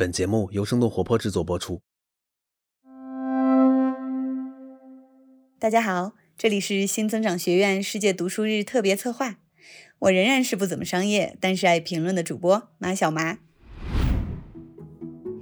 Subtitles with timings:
[0.00, 1.82] 本节目由生动活泼制作播出。
[5.58, 9.36] 大家好，这里是新增长学院世界读书日特别策划，
[9.98, 13.40] 我仍然是不怎么商业，但是爱评论的主播马小麻。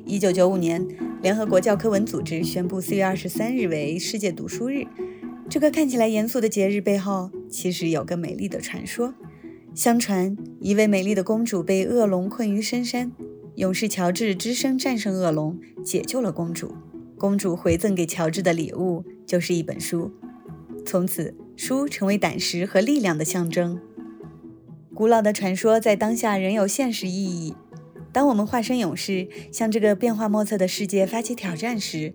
[0.04, 0.84] 一九九五年，
[1.22, 4.88] 联合国教科文组织宣布四月二十三日为世界读书日。
[5.48, 9.14] 这个看起来严肃的节日背后，其实有个美丽的传说。
[9.72, 13.12] 相传，一位美丽的公主被恶龙困于深山。
[13.58, 16.76] 勇士乔治只身战胜恶龙，解救了公主。
[17.18, 20.12] 公主回赠给乔治的礼物就是一本书，
[20.86, 23.80] 从此书成为胆识和力量的象征。
[24.94, 27.56] 古老的传说在当下仍有现实意义。
[28.12, 32.14] 当我们化身勇士，向这个变化莫测的世界发起挑战时，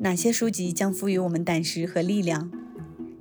[0.00, 2.50] 哪些书籍将赋予我们胆识和力量？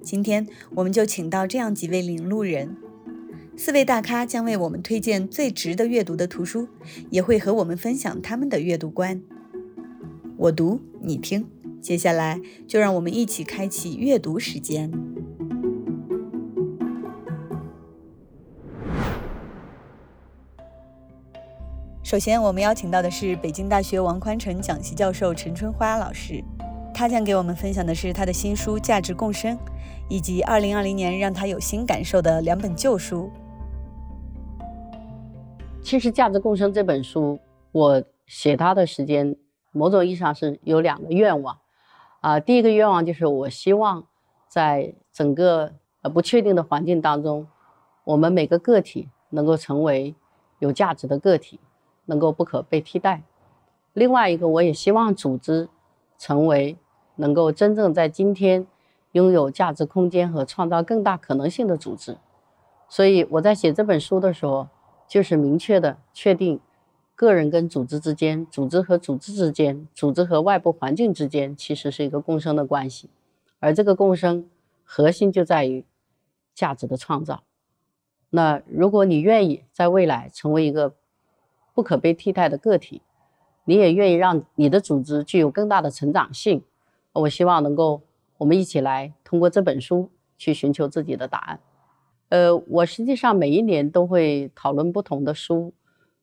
[0.01, 2.77] 今天，我们就请到这样几位领路人。
[3.59, 6.67] 四位大咖将为我们推荐最值得阅读的图书，
[7.09, 9.19] 也会和我们分享他们的阅读观。
[10.37, 11.43] 我读你听，
[11.81, 14.91] 接下来就让我们一起开启阅读时间。
[22.03, 26.43] 首先，我们邀请到的是北京大学王宽成讲席教授陈春花老师，
[26.93, 29.57] 他将给我们分享的是他的新书《价值共生》，
[30.07, 33.31] 以及2020年让他有新感受的两本旧书。
[35.87, 37.39] 其实《价值共生》这本书，
[37.71, 39.37] 我写它的时间，
[39.71, 41.59] 某种意义上是有两个愿望，
[42.19, 44.05] 啊，第一个愿望就是我希望，
[44.49, 45.71] 在整个
[46.01, 47.47] 呃不确定的环境当中，
[48.03, 50.13] 我们每个个体能够成为
[50.59, 51.61] 有价值的个体，
[52.07, 53.23] 能够不可被替代。
[53.93, 55.69] 另外一个，我也希望组织
[56.17, 56.77] 成为
[57.15, 58.67] 能够真正在今天
[59.13, 62.17] 拥有价值空间和创造更大可能性的组织。
[62.89, 64.67] 所以我在写这本书的时候。
[65.07, 66.59] 就是明确的确定，
[67.15, 73.09] 个人跟组织之间、组织和组织之间、组织和外部环境之间，其实是一个共生的关系。
[73.59, 74.47] 而这个共生
[74.83, 75.85] 核心就在于
[76.53, 77.43] 价值的创造。
[78.29, 80.93] 那如果你愿意在未来成为一个
[81.73, 83.01] 不可被替代的个体，
[83.63, 86.63] 你也愿意让你的组织具有更大的成长性，
[87.13, 88.01] 我希望能够
[88.37, 91.59] 我们一起来通过这本书去寻求自己的答案。
[92.29, 95.73] 呃，我实际上每一年都会讨论不同的书，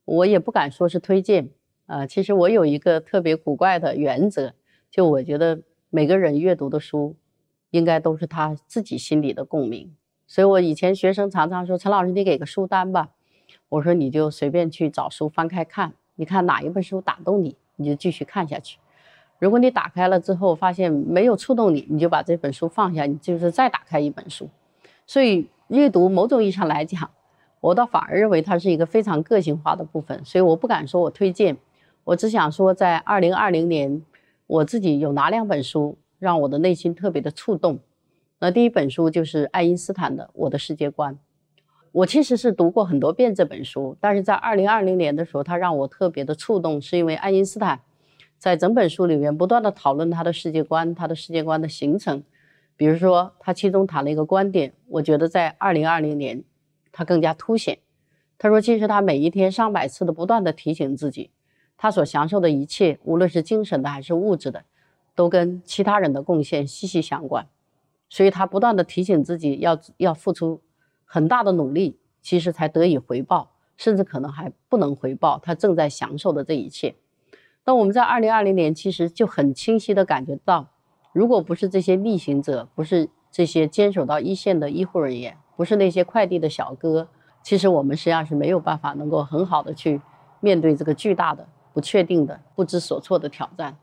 [0.05, 1.49] 我也不敢说是推荐
[1.87, 2.07] 啊。
[2.07, 4.53] 其实我有一个特别古怪的原则，
[4.91, 7.17] 就我觉得每个人阅读的书，
[7.71, 9.95] 应该都是他自己心里的共鸣。
[10.27, 13.09] 所以我以前学生常常说：“陈老师，你给个书单吧。”
[13.71, 18.79] 我说：“你就随便去找书翻开看，你看哪一本书打动你，你就继续看下去。
[19.39, 24.51] 如果你打开了之后发现没有触动你，你就把这本书放下，你就是再打开一本书。”
[25.07, 25.49] 所以。
[25.69, 27.11] 阅读某种意义上来讲，
[27.61, 31.57] 我倒反而认为它是一个非常个性化的部分，所以我不敢说我推荐，
[32.05, 34.03] 我只想说，在二零二零年，
[34.47, 37.79] 我自己有哪两本书让我的内心特别的触动。
[38.41, 41.15] 那第一本书就是爱因斯坦的《我的世界观》，
[41.93, 47.81] 我其实是读过很多遍这本书，但是在二零二零年的时候，它让我特别的触动，是因为爱因斯坦
[48.37, 52.23] 在整本书里面不断的讨论他的世界观，他的世界观的形成。
[52.77, 56.43] 比如说，他其中谈了一个观点，我觉得在二零二零年，
[56.91, 57.79] 他更加凸显。
[58.37, 61.31] 他说，其实他每一天上百次的不断的提醒自己，
[61.77, 64.65] 他所享受的一切，无论是精神的还是物质的，
[65.15, 67.47] 都跟其他人的贡献息息相关。
[68.09, 70.61] 所以他不断的提醒自己，要要付出
[71.05, 76.97] 很大的努力，其实才得以回报，甚至可能还不能回报他正在享受的这一切。
[77.65, 80.74] 那我们在二零二零年，其实就很清晰的感觉到。
[81.15, 87.07] 如果不是这些逆行者，不是这些坚守到一线的医护人员，不是那些快递的小哥，
[87.41, 90.01] 其实我们实际上是没有办法能够很好的去
[90.41, 93.77] 面对这个巨大的、不确定的、不知所措的挑战。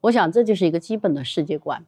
[0.00, 1.86] 我想这就是一个基本的世界观。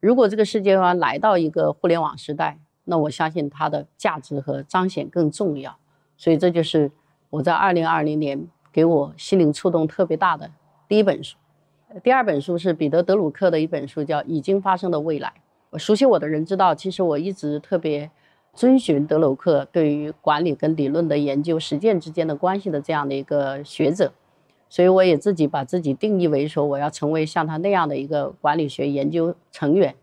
[0.00, 5.78] 如果这个世界观来到一个互联网时代，那我相信它的价值和彰显更重要。
[6.18, 6.92] 所以这就是
[7.30, 10.50] 我在二零二零年给我心灵触动特别大的
[10.86, 11.38] 第一本书。
[12.04, 15.32] 第二本书是彼得·德鲁克的一本书，叫《已经发生的未来》。
[15.78, 18.08] 熟悉我的人知道，其实我一直特别
[18.54, 24.12] 遵循德鲁克对于管理跟理论的研究、实践之间的关系的这样的一个学者，
[24.68, 29.96] 所以我也自己把自己定义为说，我要成为像他那样的一个管理学研究成员。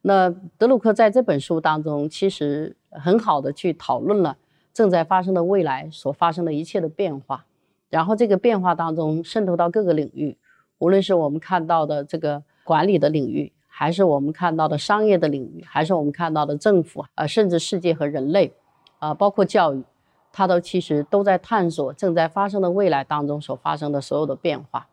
[0.00, 0.28] 那
[0.58, 4.36] 德鲁克在这本书当中，其实很好的去讨论了
[4.72, 7.46] 正在发生的未来所发生的一切的变化，
[7.90, 10.36] 然后这个变化当中渗透到各个领域。
[10.82, 18.52] 无论是我们看到的这个管理的领域，还是我们看到的商业的领域，还是我们看到的政府啊，甚至世界和人类，
[18.98, 19.84] 啊，包括教育，
[20.32, 24.88] 他都其实都在探索正在发生的未来当中所发生的所有的变化。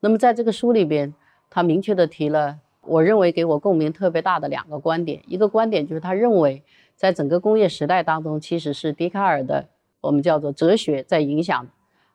[0.00, 1.14] 那么在这个书里边，
[1.48, 5.22] 他明确的提了，我认为给我共鸣特别大的两个观点。
[5.26, 6.62] 一个观点就是他认为，
[6.94, 9.68] 在整个工业时代当中，其实是笛卡尔的
[10.02, 11.66] 我们叫做哲学在影响。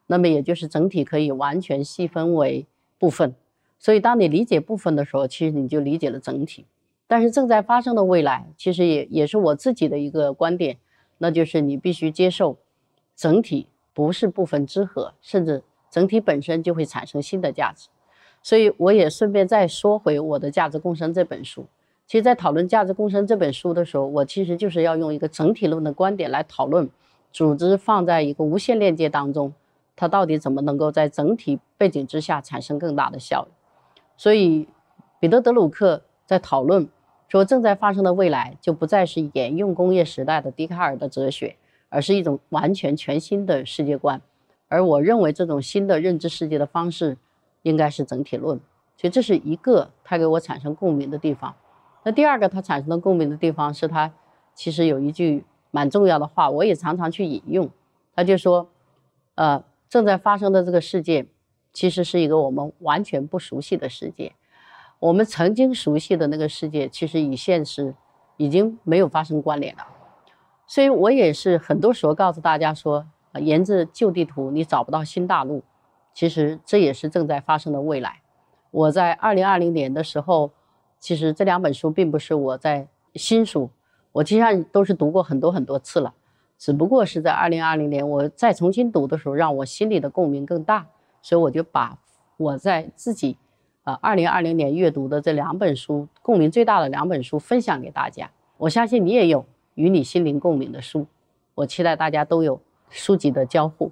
[0.06, 3.36] 那么也就是整体可以完全细分为部分。
[3.80, 6.66] 所以当你理解部分的时候，其实你就理解了整体。
[7.08, 10.78] 但是正在发生的未来，其实也也是我自己的一个观点，
[11.20, 12.58] 那就是你必须接受。
[13.16, 17.88] 整体不是部分之和，甚至整体本身就会产生新的价值。
[18.42, 21.66] 所以我也顺便再说回我的《价值共生》这本书。
[22.06, 26.90] 其实，在讨论《价值共生》这本书的时候，我其实就是要用一个整体论的观点来讨论
[27.32, 29.54] 组织放在一个无限链接当中，
[29.96, 33.54] 它到底怎么能够在整体背景之下产生更大的效益。
[34.18, 34.68] 所以，
[35.20, 36.88] 彼得·德鲁克在讨论
[37.28, 41.56] 说，正在发生的未来就不再是沿用工业时代的笛卡尔的哲学。
[41.88, 44.20] 而是一种完全全新的世界观，
[44.68, 47.16] 而我认为这种新的认知世界的方式
[47.62, 48.60] 应该是整体论，
[48.98, 51.56] 所以这是一个他给我产生共鸣的地方。
[52.04, 54.12] 那第二个他产生的共鸣的地方是他
[54.54, 57.70] 其实有一句蛮重要的话，我也常常去引用，
[58.14, 58.68] 他就说，
[59.36, 59.64] 呃，
[59.96, 61.26] 正在发生的这个世界
[61.72, 64.34] 其实是一个我们完全不熟悉的世界，
[65.00, 67.96] 我们曾经熟悉的那个世界其实与现实
[68.36, 69.88] 已经没有发生关联了。
[70.68, 75.64] 所以我也是很多时候告诉大家说，沿着旧地图你找不到新大陆，
[76.14, 78.20] 其实这也是正在发生的未来。
[78.72, 80.52] 我在二零二零年的时候，
[81.00, 83.70] 其实这两本书并不是我在新书，
[84.12, 86.14] 我实际上都是读过很多很多次了，
[86.58, 90.88] 只不过是在二零二零年我再重新读的时候，让我心里的共鸣更大，
[91.22, 92.00] 所以我就把
[92.38, 93.38] 我在自己
[93.84, 98.32] 呃二零二零年阅读的这两本书共鸣最大的两本书分享给大家。
[98.58, 99.46] 我相信你也有。
[99.76, 101.06] 与你心灵共鸣的书，
[101.54, 103.92] 我期待大家都有书籍的交互。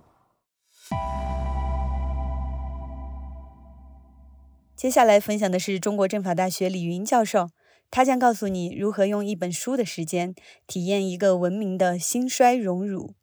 [4.78, 7.50] 接下来分享的是中国政法大学李云教授，
[7.96, 10.34] 他将告诉你如何用一本书的时间
[10.66, 13.14] 体验一个文明的兴衰荣辱，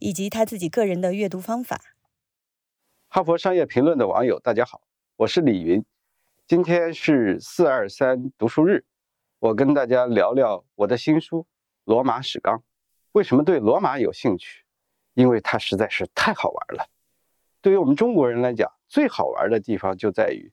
[0.00, 1.80] 以及他自己个人的阅读方法。
[3.08, 4.82] 哈佛商业评论的网友，大家好，
[5.16, 5.82] 我是李云，
[6.46, 8.84] 今天是四二三读书日，
[9.38, 11.46] 我跟大家聊聊我的新书。
[11.84, 12.62] 罗马史纲，
[13.12, 14.66] 为什么对罗马有兴趣？
[15.14, 16.86] 因为它实在是太好玩了。
[17.62, 20.52] 对于我们中国人来讲，最好玩的地方就在于，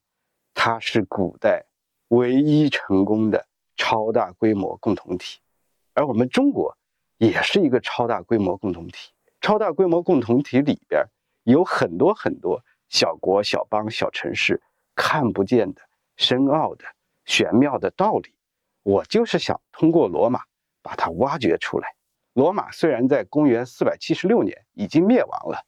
[0.54, 1.66] 它是古代
[2.08, 3.46] 唯一成功的
[3.78, 5.40] 超大规模共同体，
[5.94, 6.78] 而我们中国
[7.18, 9.12] 也是一个超大规模共同体。
[9.42, 11.06] 超大规模共同体里边
[11.44, 14.62] 有很多很多小国、小邦、小城市
[14.96, 15.82] 看不见的
[16.16, 16.86] 深奥的
[17.26, 18.34] 玄妙的道理。
[18.84, 20.42] 我就是想通过罗马。
[20.86, 21.96] 把它挖掘出来。
[22.34, 25.66] 罗马虽然在公元四百七十六年已经灭亡了，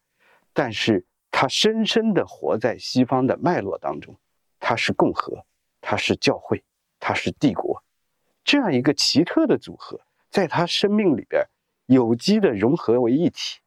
[0.53, 4.15] 但是它深深地活在西方的脉络当中。
[4.59, 5.43] 它是共和，
[5.81, 6.63] 它是教会，
[6.99, 7.76] 它是帝国，
[8.47, 9.99] 这样一个奇特的组合，
[10.31, 11.45] 在他生命里边
[11.85, 13.59] 有机的融合为一体，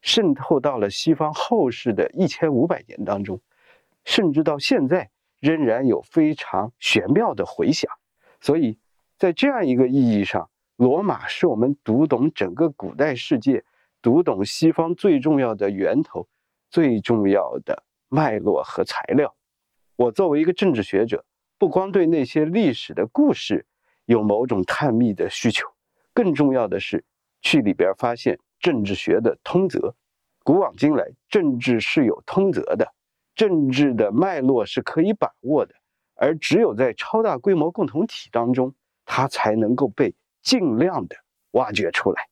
[0.00, 3.40] 渗透到了西方后世的一千五百年当中，
[4.04, 7.90] 甚至到现在仍然有非常玄妙的回响。
[8.40, 8.78] 所以
[9.18, 10.48] 在这样一个意义上。
[10.78, 13.64] 罗马是我们读懂整个古代世界、
[14.00, 16.28] 读懂西方最重要的源头、
[16.70, 19.34] 最重要的脉络和材料。
[19.96, 21.24] 我作为一个政治学者，
[21.58, 23.66] 不光对那些历史的故事
[24.08, 25.68] 有某种探秘的需求，
[26.14, 27.04] 更重要的是
[27.42, 29.94] 去里边发现政治学的通则。
[30.42, 32.94] 古往今来，政治是有通则的，
[33.34, 35.74] 政治的脉络是可以把握的，
[36.14, 38.74] 而只有在超大规模共同体当中，
[39.04, 40.14] 它才能够被。
[40.40, 41.16] 尽量的
[41.50, 42.22] 挖掘出来，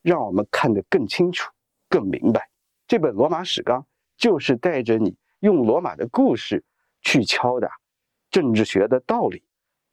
[0.00, 1.50] 让我们看得更清楚、
[1.88, 2.48] 更明白。
[2.86, 3.80] 这本《罗马史纲》
[4.16, 6.62] 就是带着你用罗马的故事
[7.00, 7.68] 去敲打
[8.30, 9.42] 政治学的道理，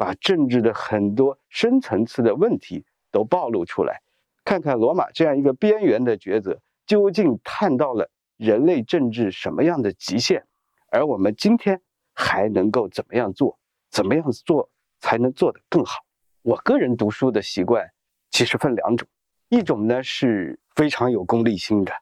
[0.02, 4.02] 把政治的很多深层次的问题都暴露出来，
[4.44, 10.44] 看看罗马这样一个边缘的抉择究竟探到了人类政治什么样的极限，
[10.90, 11.80] 而我们今天
[12.16, 13.60] 还能够怎么样做？
[13.92, 16.00] 怎么样做才能做得更好？
[16.42, 17.88] 我个人读书的习惯
[18.32, 19.08] 其实分两种，
[19.50, 21.94] 一种呢是非常有功利心的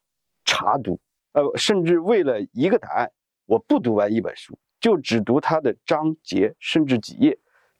[0.46, 0.98] 查读，
[1.34, 3.12] 呃，甚至为了一个答案，
[3.46, 7.38] 我不读完一本书，就只读它的章节甚至几页，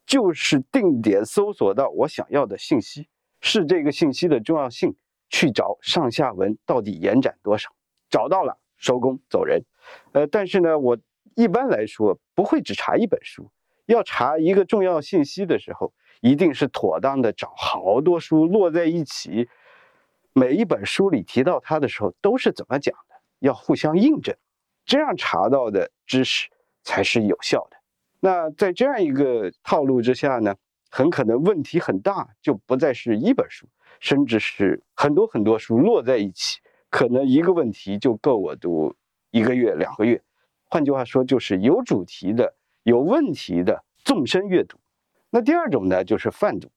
[0.10, 3.08] 就是定点搜索到我想要的信息，
[3.42, 4.96] 是这个信息的重要性，
[5.30, 7.70] 去找上下文到底延展多少，
[8.10, 9.64] 找到了收工走人。
[10.14, 10.98] 呃，但是呢，我
[11.36, 13.52] 一般来说不会只查一本书，
[13.86, 15.94] 要查一个重要信息的时候。
[16.22, 19.48] 一定是妥当的，找好多书摞在一起，
[20.34, 24.36] 每一本书里提到它的时候都是怎么讲的，要互相印证，
[24.84, 26.50] 这样查到的知识
[26.84, 27.79] 才是有效的。
[28.20, 30.56] 那在这样一个套路之下呢，
[30.90, 33.68] 很可能问题很大，就不再是一本书，
[34.00, 36.60] 甚至是很多很多书摞在一起，
[36.90, 38.94] 可能一个问题就够我读
[39.32, 40.22] 一个月、两个月。
[40.66, 44.78] 换句话说，就是有主题的、有问题的纵深阅读。
[45.30, 46.70] 那第二种呢，就是泛读。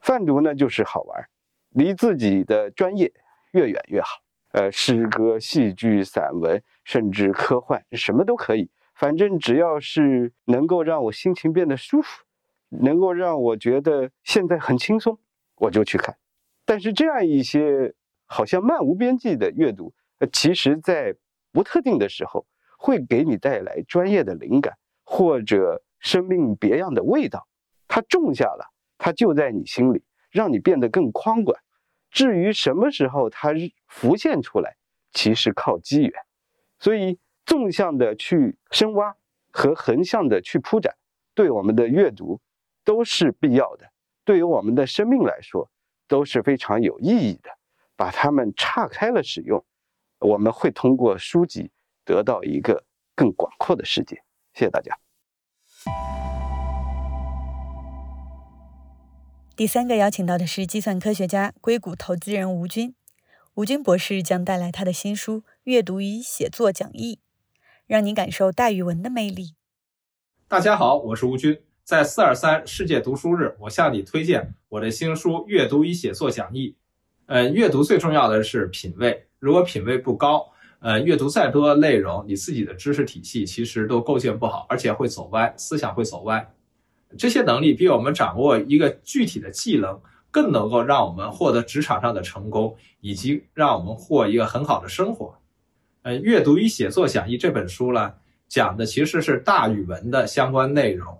[0.00, 1.28] 泛读呢，就是好玩，
[1.70, 3.12] 离自己的专业
[3.52, 4.08] 越远越好。
[4.52, 8.70] 呃，诗歌、戏剧、散文，甚至科幻，什么都可以。
[8.98, 12.24] 反正只要是能够让我心情变得舒服，
[12.70, 15.18] 能够让我觉得现在很轻松，
[15.56, 16.16] 我就去看。
[16.64, 21.14] 但是这样一些好像漫无边际的阅读，呃，其实在
[21.52, 22.46] 不特定的时候，
[22.78, 27.46] 会给你带来专业的灵感或者生命别样的味道。
[27.86, 28.64] 它种下了，
[28.96, 31.54] 它就在你心里，让你变得更宽广。
[32.10, 33.52] 至于什么时候它
[33.88, 34.74] 浮现出来，
[35.12, 36.12] 其实靠机缘。
[36.78, 37.18] 所以。
[37.46, 39.16] 纵向的去深挖
[39.50, 40.94] 和横向的去铺展，
[41.34, 42.40] 对我们的阅读
[42.84, 43.90] 都是必要的，
[44.24, 45.70] 对于我们的生命来说
[46.06, 47.50] 都是非常有意义的。
[47.98, 49.64] 把它们岔开了使用，
[50.18, 51.70] 我们会通过书籍
[52.04, 52.84] 得到一个
[53.14, 54.22] 更广阔的世界。
[54.52, 54.98] 谢谢大家。
[59.56, 62.94] 第三个邀请到的是计算科学家、硅谷投资人吴军。
[63.54, 67.20] 吴军博士将带来他的新书《阅读与写作讲义》。
[67.86, 69.54] 让你感受大语文的魅力。
[70.48, 76.70] 大家好，我是吴军，在四二三世界读书日，我向你推荐我的新书《阅读与写作讲义》。
[77.26, 80.48] 呃，阅读最重要的是品味，如果品味不高，
[80.80, 86.52] 呃，阅读再多的内容，你自己的知识体系其实都构建不好，而且会走歪，思想会走歪。
[87.16, 90.00] 这些能力比我们掌握一个具体的技能
[90.32, 95.38] 更能够让我们获得职场上的成功，以及让我们过一个很好的生活。
[96.06, 98.14] 呃，阅读与写作讲义这本书呢，
[98.46, 101.18] 讲的其实是大语文的相关内容。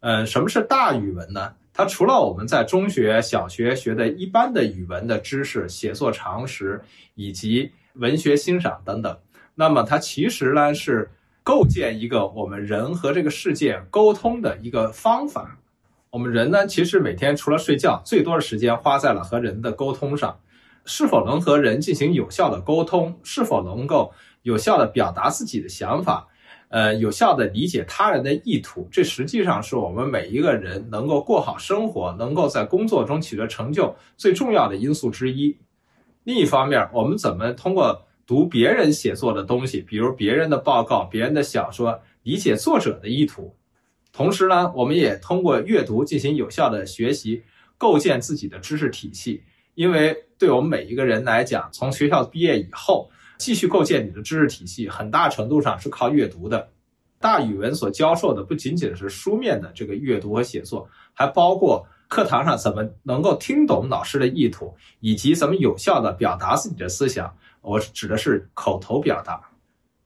[0.00, 1.54] 呃，什么是大语文呢？
[1.72, 6.82] 它除了我们在中学、小学学的一般的语文的知识、写作常识
[7.14, 9.16] 以及文学欣赏等等，
[9.54, 11.08] 那么它其实呢是
[11.42, 15.56] 构建一个我们人和这个世界沟通的一个方法。
[16.10, 20.38] 我们人呢，其实每天除了睡觉，最多的时间花在了和人的沟通上。
[20.86, 23.18] 是否能和人进行有效的沟通？
[23.22, 24.12] 是否能够
[24.42, 26.28] 有效的表达自己的想法？
[26.68, 28.88] 呃，有效的理解他人的意图？
[28.90, 35.56] 这实际上是我们每一个人能够过好生活、能够在工作中取得成就最重要的因素之一。
[36.24, 43.54] 另一方面，我们怎么通过读别人写作的东西，比如别人的报告、别人的小说，理解作者的意图？
[44.12, 47.44] 同时呢，我们也通过阅读进行有效的学习，
[47.78, 49.44] 构建自己的知识体系。
[49.76, 56.70] 因为对我们每一个人来讲，从学校毕业以后，继续构建你的知识体系，很大程度上是靠阅读的。
[57.20, 67.36] 大语文所教授的不仅仅是书面的这个阅读和写作，还包括课堂上怎么能够听懂老师的意图，以及怎么有效的表达自己的思想。
[67.60, 69.42] 我指的是口头表达。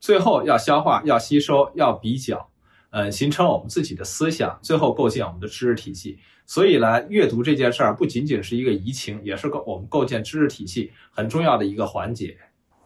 [0.00, 2.49] 最后要消化，要吸收，要比较，
[2.90, 6.18] 呃，形成我们自己的思想，最后构建我们的知识体系。
[6.46, 12.36] 所以呢，阅读这件事儿不仅仅是一个怡情，也是个我们构建知识体系很重要的一个环节。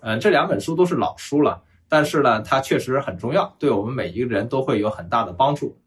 [0.00, 5.78] 嗯，这两本书都是老书了，但是呢，它确实很重要，对我们每一个人都会有很大的帮助。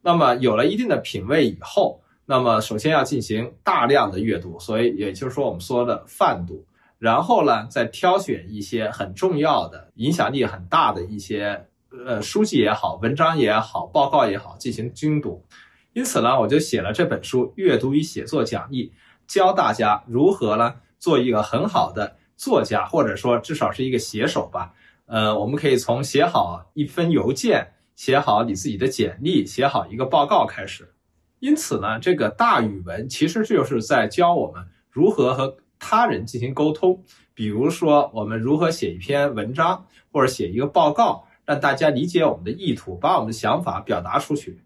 [0.00, 6.64] 那么有了一定的品味以后，那么首先要进行大量的阅读，所以也就是说我们说的泛读，
[6.98, 11.66] 然后呢，再挑选一些很重要的、影响力很大的一些
[12.04, 15.44] 呃书籍也好、文章也好、报告也好进行精读。
[15.92, 18.92] 因此呢，我就写了这本书《阅读与写作讲义》，
[19.32, 24.74] 教大家如何呢做一个很好的作家，或者说至少是一个写手吧。
[25.06, 30.92] 呃，我们可以从写好一封邮件、写好你自己的简历、写好一个报告开始。
[31.38, 37.04] 因此呢，这个大语文其实就是在教我们如何和他人进行沟通。
[37.34, 44.60] 比如说，我们如何写一篇文章，或者写一个报告，让大家理解我们的意图，把我们的想法表达出去。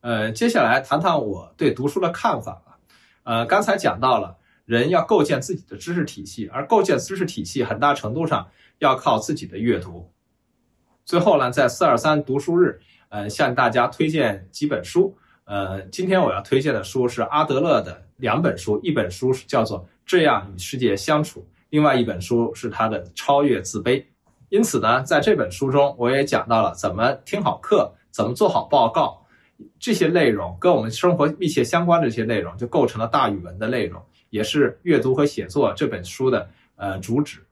[0.00, 2.78] 呃，接下来谈谈我对读书的看法吧。
[3.22, 10.10] 呃，刚才讲到了人要构建自己的知识体系，而构建知识体系很大程度上要靠自己的阅读。
[11.04, 15.16] 最后呢，在四二三读书日，呃，向大家推荐几本书。
[15.44, 24.00] 呃，今天我要推荐的书是阿德勒的两本书，一本书是叫做《这样与世界相处》，另外一本书是他的《超越自卑》。
[24.48, 29.26] 因此呢，在这本书中，我也讲到了怎么听好课，怎么做好报告。
[29.78, 37.46] 这些内容跟我们生活密切相关的这些内容，就构成了大语文的内容，也是阅读和写作这本书的呃主旨。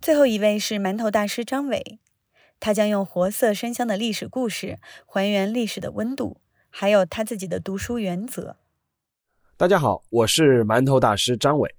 [0.00, 1.98] 最后一位是馒头大师张伟，
[2.60, 6.38] 他将用活色生香的历史故事还原历史的温度，
[6.70, 8.56] 还有他自己的读书原则。
[9.56, 11.72] 大家好，我是馒头大师张伟，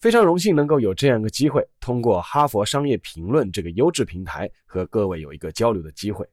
[0.00, 6.28] 非常荣幸能够有这样一个机会，通过哈佛商业评论这个优质平台和各位有一个交流的机会。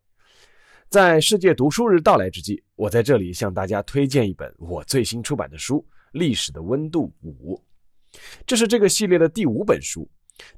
[0.90, 5.78] 在世界读书日到来之际，我在这里向大家推荐一本我最新出版的书
[6.12, 7.56] 《历史的温度五》，
[8.48, 10.10] 这是这个系列的第五本书。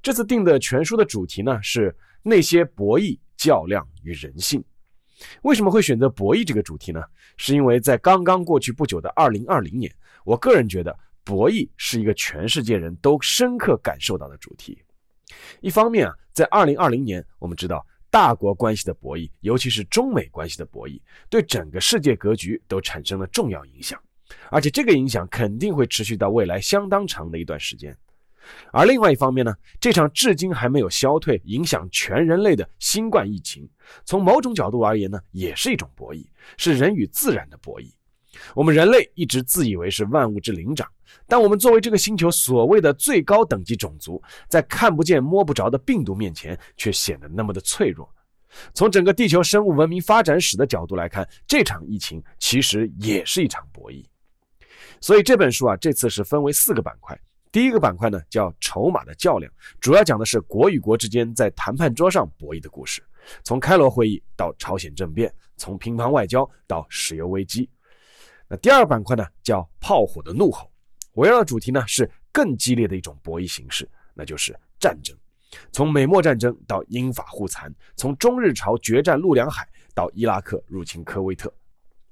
[0.01, 1.93] 这次定的全书的主题呢是
[2.23, 4.63] 那些博弈、较量与人性。
[5.43, 7.01] 为什么会选择博弈这个主题呢？
[7.37, 9.93] 是因为在刚刚过去不久的2020年，
[10.23, 14.77] 我个人觉得博弈是一个全世界人都深刻感受到的主题。
[15.61, 23.99] 一方面啊，在2020年，我们知道大国关系的博弈，尤其是中美关系的博弈，对整个世界格局都产生了重要影响，
[24.49, 27.97] 而且这个影响肯定会持续到未来相当长的一段时间。
[28.71, 33.67] 而另外一方面呢，这场至今还没有消退、影响全人类的新冠疫情，
[34.05, 36.25] 从某种角度而言呢，也是一种博弈，
[36.57, 37.91] 是人与自然的博弈。
[38.53, 40.85] 我们人类一直自以为是万物之灵长，
[41.25, 48.09] 但我们作为这个星球所谓的最高等级种族，在看不见摸不着的病毒面前，却显得那么的脆弱。
[48.73, 54.05] 从整个地球生物文明发展史的角度来看，这场疫情其实也是一场博弈。
[54.99, 57.17] 所以这本书啊，这次是分为四个板块。
[57.55, 63.01] 第一个板块呢叫筹码的较量，主要讲的是国与国之间在谈判桌上博弈的故事，
[63.45, 67.69] 从开罗会议到朝鲜政变，从乒乓外交到石油危机。
[68.49, 70.69] 那第二个板块呢叫炮火的怒吼，
[71.13, 75.15] 围绕的主题呢是更激烈的一种博弈形式，那就是战争，
[75.71, 81.49] 从美墨战争到英法互残，从中日朝决战陆良海到伊拉克入侵科威特。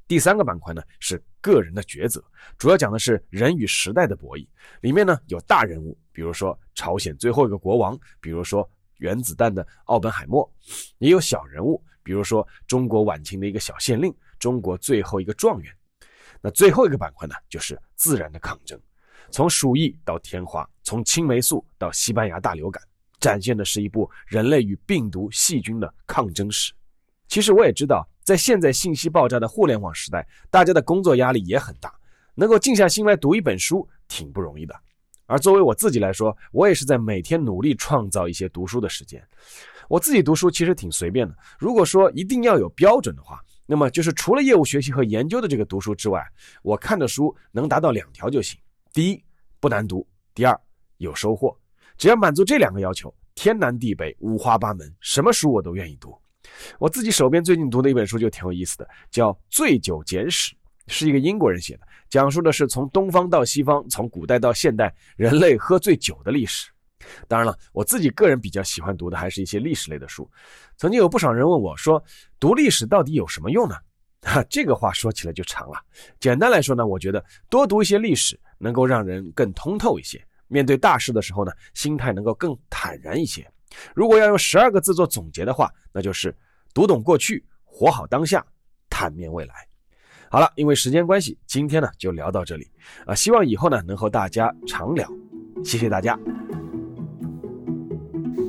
[0.08, 2.24] 第三个板块呢是个人的抉择，
[2.58, 4.48] 主要讲的是人与时代的博弈。
[4.80, 8.68] 里面呢有大人物，比如说朝鲜最后一个国王，比如说
[9.00, 10.50] 原子弹的奥本海默；
[11.00, 15.76] 也有小人物，比如说中国晚清的一个小县令，中国最后一个状元。
[16.42, 18.80] 那最后一个板块呢，就是自然的抗争，
[19.30, 22.82] 从鼠疫到天花，从青霉素到西班牙大流感，
[23.20, 26.74] 展现的是一部人类与病毒、细菌的抗争史。
[27.28, 28.08] 其实我也知道。
[28.24, 31.94] 在现在信息爆炸的互联网时代，大家的工作压力也很大，
[32.36, 34.74] 能够静下心来读一本书挺不容易的。
[35.26, 39.22] 而作为我自己来说，我也是在每天努力创造一些读书的时间。
[39.90, 41.36] 我自己读书其实挺随便的。
[41.60, 46.26] 如果说一定要有标准的话，那么就是除了业务学习和研究的这个读书之外，
[46.62, 48.58] 我看的书能达到两条就行：
[48.94, 49.22] 第一，
[49.60, 50.00] 不难读；
[50.34, 50.58] 第二，
[50.96, 51.54] 有收获。
[51.98, 56.18] 只要满足这两个要求，天南地北五花八门，什么书我都愿意读。
[56.80, 60.54] 我自己手边最近读的一本书就挺有意思的，叫《醉酒简史》，
[60.88, 66.70] 是一个英国人写的，讲述的是从东方到西方，从古代到现代，人类喝醉酒的历史。
[67.28, 70.30] 当然了，我自己个人比较喜欢读的还是一些历史类的书。
[70.78, 72.02] 曾经有不少人问我说，
[72.40, 73.76] 读历史到底有什么用呢？
[74.24, 75.78] 哈，这个话说起来就长了。
[76.18, 83.46] 简单来说呢，我觉得多读一些历史，能够让人更通透一些，面对大事的时候呢，心态能够更坦然一些。
[83.96, 86.36] 如果要用十二个字做总结的话，那就是
[86.74, 88.46] 读懂过去，活好当下，
[88.90, 89.54] 坦面未来。
[90.30, 92.72] 好了，因为时间关系，今天呢就聊到这里
[93.06, 95.08] 啊，希望以后呢能和大家常聊。
[95.64, 96.18] 谢谢大家。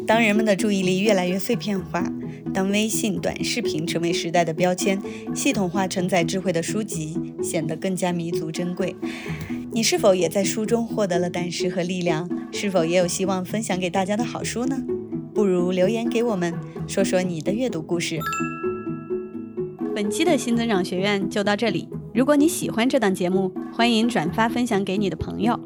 [0.06, 2.04] 当人们的注意力越来越碎片化，
[2.52, 5.00] 当微信短视频成为时代的标签，
[5.34, 8.94] 系统化承载智慧的书籍显得更加弥足珍贵。
[9.72, 12.28] 你是否也在书中获得了胆识和力量？
[12.52, 14.76] 是否也有希望分享给大家的好书呢？
[15.34, 16.54] 不如留言给我们，
[16.86, 18.20] 说说你的阅读故事。
[19.92, 21.88] 本期的新增长学院就到这里。
[22.14, 25.58] 如果你喜欢这档节目，欢迎转发分享给你的朋友。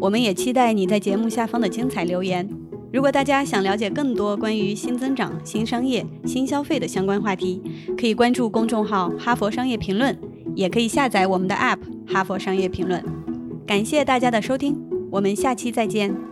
[0.00, 2.48] 我们也期待你在节目下方的精彩留言。
[2.90, 7.62] 如果大家想了解更多关于新增长、新商业、新消费的相关话题，
[7.98, 10.14] 可以关注公众号《哈佛商业评论》，
[10.54, 11.76] 也可以下载我们的 App
[12.12, 13.02] 《哈佛商业评论》。
[13.66, 14.78] 感谢大家的收听，
[15.10, 16.31] 我们下期再见。